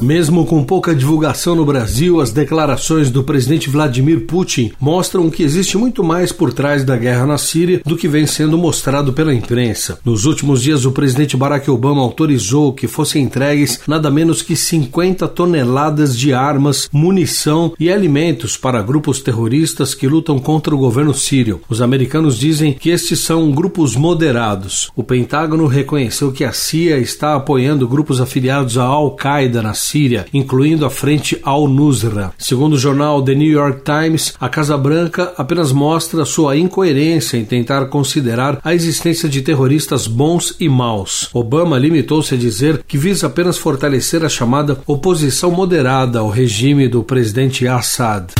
Mesmo 0.00 0.46
com 0.46 0.64
pouca 0.64 0.94
divulgação 0.94 1.54
no 1.54 1.64
Brasil, 1.64 2.22
as 2.22 2.30
declarações 2.30 3.10
do 3.10 3.22
presidente 3.22 3.68
Vladimir 3.68 4.24
Putin 4.24 4.72
mostram 4.80 5.28
que 5.28 5.42
existe 5.42 5.76
muito 5.76 6.02
mais 6.02 6.32
por 6.32 6.54
trás 6.54 6.82
da 6.82 6.96
guerra 6.96 7.26
na 7.26 7.36
Síria 7.36 7.82
do 7.84 7.98
que 7.98 8.08
vem 8.08 8.26
sendo 8.26 8.56
mostrado 8.56 9.12
pela 9.12 9.34
imprensa. 9.34 9.98
Nos 10.02 10.24
últimos 10.24 10.62
dias, 10.62 10.86
o 10.86 10.92
presidente 10.92 11.36
Barack 11.36 11.70
Obama 11.70 12.00
autorizou 12.00 12.72
que 12.72 12.88
fossem 12.88 13.22
entregues 13.22 13.80
nada 13.86 14.10
menos 14.10 14.40
que 14.40 14.56
50 14.56 15.28
toneladas 15.28 16.18
de 16.18 16.32
armas, 16.32 16.88
munição 16.90 17.74
e 17.78 17.92
alimentos 17.92 18.56
para 18.56 18.82
grupos 18.82 19.20
terroristas 19.20 19.94
que 19.94 20.08
lutam 20.08 20.38
contra 20.38 20.74
o 20.74 20.78
governo 20.78 21.12
sírio. 21.12 21.60
Os 21.68 21.82
americanos 21.82 22.38
dizem 22.38 22.72
que 22.72 22.88
estes 22.88 23.20
são 23.20 23.50
grupos 23.50 23.96
moderados. 23.96 24.90
O 24.96 25.04
Pentágono 25.04 25.66
reconheceu 25.66 26.32
que 26.32 26.42
a 26.42 26.52
CIA 26.52 26.98
está 26.98 27.34
apoiando 27.34 27.86
grupos 27.86 28.18
afiliados 28.18 28.78
à 28.78 28.84
Al-Qaeda 28.84 29.60
na 29.60 29.74
Síria 29.74 29.89
Síria, 29.90 30.26
incluindo 30.32 30.86
a 30.86 30.90
frente 30.90 31.40
al-Nusra. 31.42 32.32
Segundo 32.38 32.74
o 32.74 32.78
jornal 32.78 33.22
The 33.22 33.34
New 33.34 33.50
York 33.50 33.82
Times, 33.84 34.34
a 34.40 34.48
Casa 34.48 34.78
Branca 34.78 35.32
apenas 35.36 35.72
mostra 35.72 36.24
sua 36.24 36.56
incoerência 36.56 37.36
em 37.36 37.44
tentar 37.44 37.86
considerar 37.86 38.60
a 38.62 38.72
existência 38.72 39.28
de 39.28 39.42
terroristas 39.42 40.06
bons 40.06 40.54
e 40.60 40.68
maus. 40.68 41.28
Obama 41.34 41.76
limitou-se 41.76 42.34
a 42.34 42.38
dizer 42.38 42.84
que 42.86 42.96
visa 42.96 43.26
apenas 43.26 43.58
fortalecer 43.58 44.24
a 44.24 44.28
chamada 44.28 44.78
oposição 44.86 45.50
moderada 45.50 46.20
ao 46.20 46.28
regime 46.28 46.86
do 46.86 47.02
presidente 47.02 47.66
Assad. 47.66 48.32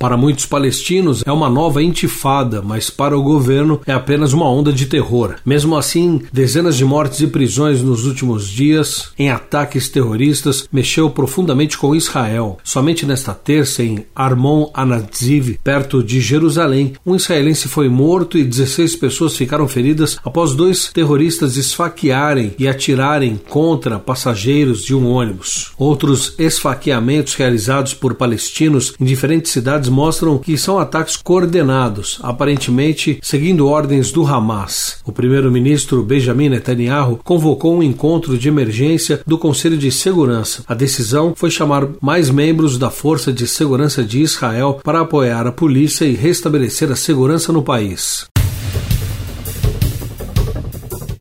Para 0.00 0.16
muitos 0.16 0.46
palestinos 0.46 1.22
é 1.26 1.30
uma 1.30 1.50
nova 1.50 1.82
intifada, 1.82 2.62
mas 2.62 2.88
para 2.88 3.18
o 3.18 3.22
governo 3.22 3.82
é 3.86 3.92
apenas 3.92 4.32
uma 4.32 4.50
onda 4.50 4.72
de 4.72 4.86
terror. 4.86 5.34
Mesmo 5.44 5.76
assim, 5.76 6.22
dezenas 6.32 6.78
de 6.78 6.86
mortes 6.86 7.20
e 7.20 7.26
prisões 7.26 7.82
nos 7.82 8.06
últimos 8.06 8.48
dias 8.48 9.12
em 9.18 9.30
ataques 9.30 9.90
terroristas 9.90 10.66
mexeu 10.72 11.10
profundamente 11.10 11.76
com 11.76 11.94
Israel. 11.94 12.56
Somente 12.64 13.04
nesta 13.04 13.34
terça, 13.34 13.82
em 13.82 14.06
Armon 14.16 14.70
Anadziv, 14.72 15.58
perto 15.62 16.02
de 16.02 16.18
Jerusalém, 16.18 16.94
um 17.04 17.14
israelense 17.14 17.68
foi 17.68 17.90
morto 17.90 18.38
e 18.38 18.42
16 18.42 18.96
pessoas 18.96 19.36
ficaram 19.36 19.68
feridas 19.68 20.16
após 20.24 20.54
dois 20.54 20.90
terroristas 20.94 21.58
esfaquearem 21.58 22.54
e 22.58 22.66
atirarem 22.66 23.38
contra 23.50 23.98
passageiros 23.98 24.82
de 24.82 24.94
um 24.94 25.06
ônibus. 25.06 25.72
Outros 25.76 26.34
esfaqueamentos 26.38 27.34
realizados 27.34 27.92
por 27.92 28.14
palestinos 28.14 28.94
em 28.98 29.04
diferentes 29.04 29.52
cidades 29.52 29.89
mostram 29.90 30.38
que 30.38 30.56
são 30.56 30.78
ataques 30.78 31.16
coordenados, 31.16 32.18
aparentemente 32.22 33.18
seguindo 33.20 33.68
ordens 33.68 34.10
do 34.10 34.26
Hamas. 34.26 34.98
O 35.04 35.12
primeiro-ministro 35.12 36.02
Benjamin 36.02 36.48
Netanyahu 36.48 37.20
convocou 37.22 37.76
um 37.76 37.82
encontro 37.82 38.38
de 38.38 38.48
emergência 38.48 39.20
do 39.26 39.36
Conselho 39.36 39.76
de 39.76 39.90
Segurança. 39.90 40.64
A 40.66 40.74
decisão 40.74 41.34
foi 41.36 41.50
chamar 41.50 41.86
mais 42.00 42.30
membros 42.30 42.78
da 42.78 42.90
Força 42.90 43.32
de 43.32 43.46
Segurança 43.46 44.02
de 44.02 44.20
Israel 44.20 44.80
para 44.82 45.00
apoiar 45.00 45.46
a 45.46 45.52
polícia 45.52 46.04
e 46.04 46.14
restabelecer 46.14 46.90
a 46.90 46.96
segurança 46.96 47.52
no 47.52 47.62
país. 47.62 48.30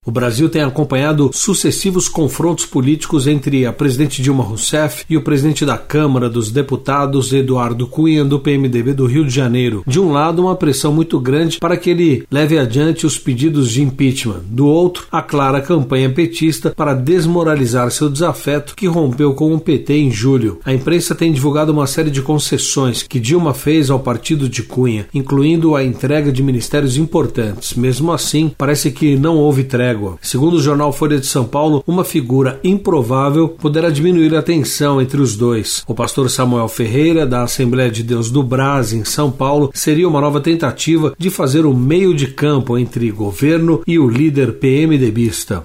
O 0.09 0.11
Brasil 0.11 0.49
tem 0.49 0.63
acompanhado 0.63 1.29
sucessivos 1.31 2.09
confrontos 2.09 2.65
políticos 2.65 3.27
entre 3.27 3.63
a 3.67 3.71
presidente 3.71 4.23
Dilma 4.23 4.43
Rousseff 4.43 5.05
e 5.07 5.15
o 5.15 5.21
presidente 5.21 5.63
da 5.63 5.77
Câmara 5.77 6.27
dos 6.27 6.49
Deputados, 6.49 7.31
Eduardo 7.31 7.85
Cunha, 7.85 8.25
do 8.25 8.39
PMDB 8.39 8.93
do 8.93 9.05
Rio 9.05 9.23
de 9.23 9.29
Janeiro. 9.29 9.83
De 9.85 9.99
um 9.99 10.11
lado, 10.11 10.41
uma 10.41 10.55
pressão 10.55 10.91
muito 10.91 11.19
grande 11.19 11.59
para 11.59 11.77
que 11.77 11.91
ele 11.91 12.25
leve 12.31 12.57
adiante 12.57 13.05
os 13.05 13.19
pedidos 13.19 13.69
de 13.69 13.83
impeachment. 13.83 14.41
Do 14.45 14.65
outro, 14.65 15.05
a 15.11 15.21
clara 15.21 15.61
campanha 15.61 16.09
petista 16.09 16.73
para 16.75 16.95
desmoralizar 16.95 17.91
seu 17.91 18.09
desafeto 18.09 18.73
que 18.75 18.87
rompeu 18.87 19.35
com 19.35 19.53
o 19.53 19.59
PT 19.59 19.93
em 19.93 20.09
julho. 20.09 20.59
A 20.65 20.73
imprensa 20.73 21.13
tem 21.13 21.31
divulgado 21.31 21.71
uma 21.71 21.85
série 21.85 22.09
de 22.09 22.23
concessões 22.23 23.03
que 23.03 23.19
Dilma 23.19 23.53
fez 23.53 23.91
ao 23.91 23.99
partido 23.99 24.49
de 24.49 24.63
Cunha, 24.63 25.05
incluindo 25.13 25.75
a 25.75 25.83
entrega 25.83 26.31
de 26.31 26.41
ministérios 26.41 26.97
importantes. 26.97 27.75
Mesmo 27.75 28.11
assim, 28.11 28.51
parece 28.57 28.89
que 28.89 29.15
não 29.15 29.37
houve 29.37 29.65
trégua 29.65 29.98
trégua. 29.99 30.17
Segundo 30.21 30.55
o 30.55 30.61
jornal 30.61 30.93
Folha 30.93 31.19
de 31.19 31.25
São 31.25 31.45
Paulo, 31.45 31.83
uma 31.85 32.03
figura 32.03 32.59
improvável 32.63 33.49
poderá 33.49 33.89
diminuir 33.89 34.33
a 34.35 34.41
tensão 34.41 35.01
entre 35.01 35.21
os 35.21 35.35
dois. 35.35 35.83
O 35.87 35.93
pastor 35.93 36.29
Samuel 36.29 36.67
Ferreira, 36.67 37.25
da 37.25 37.43
Assembleia 37.43 37.91
de 37.91 38.01
Deus 38.01 38.31
do 38.31 38.41
Brás, 38.41 38.93
em 38.93 39.03
São 39.03 39.29
Paulo, 39.29 39.69
seria 39.73 40.07
uma 40.07 40.21
nova 40.21 40.39
tentativa 40.39 41.13
de 41.17 41.29
fazer 41.29 41.65
o 41.65 41.73
meio 41.73 42.13
de 42.13 42.27
campo 42.27 42.77
entre 42.77 43.11
governo 43.11 43.81
e 43.85 43.99
o 43.99 44.07
líder 44.07 44.53
PMDBista. 44.53 45.63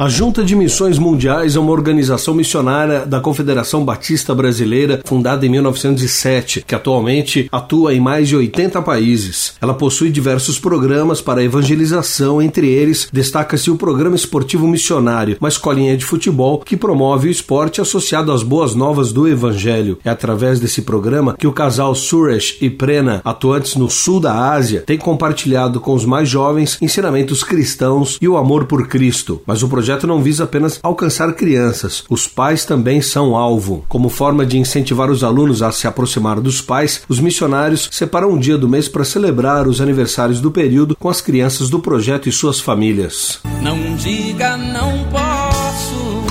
A 0.00 0.08
Junta 0.08 0.44
de 0.44 0.54
Missões 0.54 0.96
Mundiais 0.96 1.56
é 1.56 1.58
uma 1.58 1.72
organização 1.72 2.32
missionária 2.32 3.04
da 3.04 3.18
Confederação 3.18 3.84
Batista 3.84 4.32
Brasileira, 4.32 5.00
fundada 5.04 5.44
em 5.44 5.48
1907, 5.48 6.62
que 6.64 6.72
atualmente 6.72 7.48
atua 7.50 7.92
em 7.92 7.98
mais 7.98 8.28
de 8.28 8.36
80 8.36 8.80
países. 8.82 9.54
Ela 9.60 9.74
possui 9.74 10.12
diversos 10.12 10.56
programas 10.56 11.20
para 11.20 11.42
evangelização, 11.42 12.40
entre 12.40 12.68
eles 12.68 13.08
destaca-se 13.12 13.72
o 13.72 13.76
Programa 13.76 14.14
Esportivo 14.14 14.68
Missionário, 14.68 15.36
uma 15.40 15.48
escolinha 15.48 15.96
de 15.96 16.04
futebol 16.04 16.60
que 16.60 16.76
promove 16.76 17.26
o 17.26 17.32
esporte 17.32 17.80
associado 17.80 18.30
às 18.30 18.44
boas 18.44 18.76
novas 18.76 19.10
do 19.10 19.26
Evangelho. 19.26 19.98
É 20.04 20.10
através 20.10 20.60
desse 20.60 20.82
programa 20.82 21.34
que 21.36 21.48
o 21.48 21.52
casal 21.52 21.92
Suresh 21.92 22.58
e 22.60 22.70
Prena, 22.70 23.20
atuantes 23.24 23.74
no 23.74 23.90
sul 23.90 24.20
da 24.20 24.52
Ásia, 24.52 24.84
tem 24.86 24.96
compartilhado 24.96 25.80
com 25.80 25.92
os 25.92 26.04
mais 26.04 26.28
jovens 26.28 26.78
ensinamentos 26.80 27.42
cristãos 27.42 28.16
e 28.22 28.28
o 28.28 28.36
amor 28.36 28.66
por 28.66 28.86
Cristo. 28.86 29.42
Mas 29.44 29.60
o 29.64 29.68
projeto 29.68 29.87
projeto 29.88 30.06
não 30.06 30.22
visa 30.22 30.44
apenas 30.44 30.78
alcançar 30.82 31.32
crianças, 31.32 32.04
os 32.10 32.26
pais 32.26 32.62
também 32.62 33.00
são 33.00 33.34
alvo. 33.34 33.86
Como 33.88 34.10
forma 34.10 34.44
de 34.44 34.58
incentivar 34.58 35.10
os 35.10 35.24
alunos 35.24 35.62
a 35.62 35.72
se 35.72 35.86
aproximar 35.86 36.42
dos 36.42 36.60
pais, 36.60 37.04
os 37.08 37.18
missionários 37.18 37.88
separam 37.90 38.32
um 38.32 38.38
dia 38.38 38.58
do 38.58 38.68
mês 38.68 38.86
para 38.86 39.02
celebrar 39.02 39.66
os 39.66 39.80
aniversários 39.80 40.42
do 40.42 40.50
período 40.50 40.94
com 40.94 41.08
as 41.08 41.22
crianças 41.22 41.70
do 41.70 41.80
projeto 41.80 42.28
e 42.28 42.32
suas 42.32 42.60
famílias. 42.60 43.40
Não 43.62 43.96
diga 43.96 44.58
não 44.58 45.06
posso, 45.10 46.22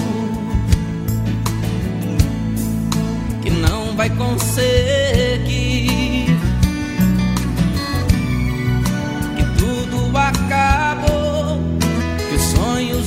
que 3.41 3.49
não 3.49 3.95
vai 3.95 4.11
conseguir. 4.11 5.06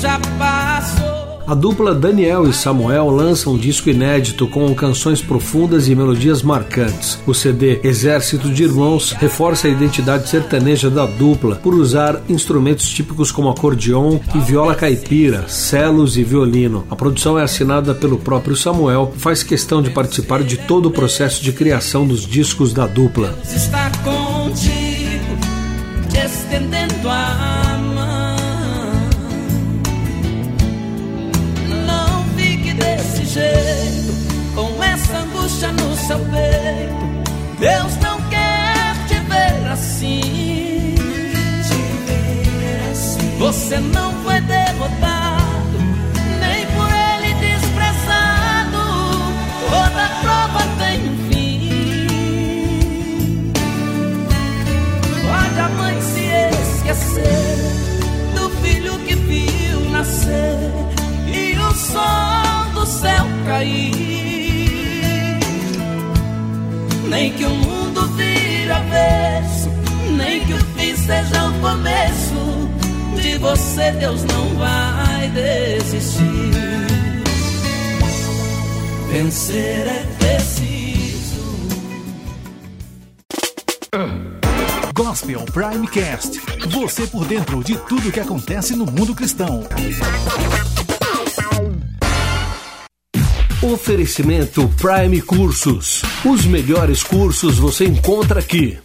Já 0.01 0.19
passou. 0.39 1.11
A 1.47 1.55
dupla 1.55 1.93
Daniel 1.95 2.49
e 2.49 2.53
Samuel 2.53 3.11
lançam 3.11 3.55
um 3.55 3.59
disco 3.59 3.91
inédito 3.91 4.47
com 4.47 4.73
canções 4.73 5.21
profundas 5.21 5.89
e 5.89 5.97
melodias 5.97 6.43
marcantes. 6.43 7.19
O 7.27 7.35
CD 7.35 7.81
Exército 7.83 8.49
de 8.51 8.63
Irmãos 8.63 9.13
reforça 9.13 9.67
a 9.67 9.71
identidade 9.71 10.29
sertaneja 10.29 10.89
da 10.89 11.07
dupla 11.07 11.57
por 11.57 11.75
usar 11.75 12.21
instrumentos 12.29 12.89
típicos 12.89 13.33
como 13.33 13.51
acordeon 13.51 14.21
e 14.33 14.39
viola 14.39 14.77
caipira, 14.77 15.49
celos 15.49 16.17
e 16.17 16.23
violino. 16.23 16.87
A 16.89 16.95
produção 16.95 17.37
é 17.37 17.43
assinada 17.43 17.97
pelo 17.97 18.17
próprio 18.17 18.55
Samuel, 18.55 19.09
que 19.13 19.19
faz 19.19 19.43
questão 19.43 19.83
de 19.83 19.91
participar 19.91 20.45
de 20.45 20.57
todo 20.57 20.87
o 20.87 20.93
processo 20.93 21.43
de 21.43 21.53
criação 21.53 22.07
dos 22.07 22.25
discos 22.25 22.73
da 22.73 22.87
dupla. 22.87 23.37
Está 23.45 23.91
contigo, 24.05 25.37
te 26.09 26.19
estendendo 26.19 27.09
a 27.09 27.51
jeito, 27.81 28.00
cair. 63.61 65.39
Nem 67.09 67.33
que 67.33 67.45
o 67.45 67.51
mundo 67.51 68.09
vira 68.17 68.77
avesso, 68.77 69.69
nem 70.17 70.45
que 70.47 70.55
o 70.55 70.59
fim 70.77 70.97
seja 70.97 71.49
o 71.49 71.61
começo 71.61 72.71
de 73.21 73.39
você, 73.39 73.93
Deus 73.93 74.25
não 74.25 74.49
vai 74.57 75.29
desistir. 75.29 76.51
Vencer 79.11 79.87
é 79.87 80.07
preciso. 80.19 81.41
Gospel 84.95 85.45
Primecast. 85.53 86.41
Você 86.69 87.07
por 87.09 87.25
dentro 87.25 87.65
de 87.65 87.77
tudo 87.77 88.13
que 88.13 88.21
acontece 88.21 88.77
no 88.77 88.87
mundo 88.87 89.15
cristão. 89.15 89.65
Oferecimento 93.63 94.67
Prime 94.81 95.21
Cursos. 95.21 96.01
Os 96.25 96.47
melhores 96.47 97.03
cursos 97.03 97.59
você 97.59 97.85
encontra 97.85 98.41
aqui. 98.41 98.79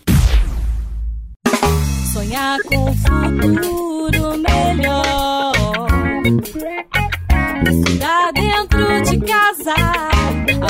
Sonhar 2.11 2.59
com 2.63 2.89
um 2.89 2.93
futuro 2.93 4.37
melhor. 4.37 5.53
Tá 7.99 8.31
dentro 8.33 9.01
de 9.03 9.25
casa, 9.25 9.75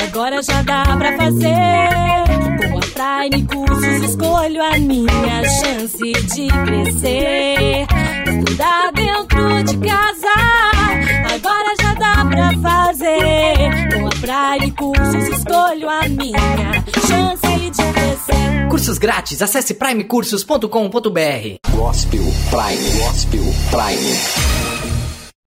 agora 0.04 0.40
já 0.40 0.62
dá 0.62 0.84
pra 0.96 1.16
fazer. 1.16 1.88
Com 2.70 2.78
a 2.78 3.28
Prime 3.28 3.44
Cursos 3.48 4.08
escolho 4.08 4.62
a 4.62 4.78
minha 4.78 5.48
chance 5.48 6.12
de 6.12 6.46
crescer. 6.64 7.86
Estudar 8.28 8.92
dentro 8.92 9.64
de 9.64 9.76
casa, 9.78 10.05
Cursos 14.94 15.28
escolho 15.38 15.88
a 15.88 16.08
minha 16.08 16.84
chance 17.06 17.46
de 17.70 17.92
crescer. 17.92 18.68
Cursos 18.68 18.98
grátis, 18.98 19.40
acesse 19.42 19.74
primecursos.com.br. 19.74 21.76
Gospel 21.76 22.24
Prime, 22.50 22.98
Gospel 23.00 23.44
Prime. 23.70 24.75